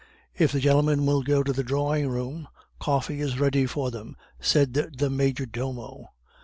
"If 0.35 0.51
the 0.51 0.59
gentlemen 0.59 1.05
will 1.05 1.21
go 1.21 1.43
to 1.43 1.53
the 1.53 1.63
drawing 1.63 2.09
room, 2.09 2.47
coffee 2.79 3.21
is 3.21 3.39
ready 3.39 3.67
for 3.67 3.91
them," 3.91 4.17
said 4.39 4.73
the 4.73 5.11
major 5.11 5.45
domo. 5.45 6.07